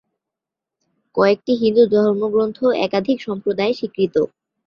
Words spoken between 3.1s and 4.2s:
সম্প্রদায়ে স্বীকৃত।